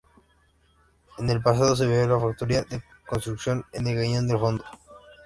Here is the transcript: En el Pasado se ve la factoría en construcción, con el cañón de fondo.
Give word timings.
En 1.19 1.29
el 1.29 1.43
Pasado 1.43 1.75
se 1.75 1.85
ve 1.85 2.07
la 2.07 2.19
factoría 2.19 2.65
en 2.71 2.81
construcción, 3.05 3.63
con 3.71 3.85
el 3.85 3.95
cañón 4.01 4.27
de 4.27 4.35
fondo. 4.35 4.63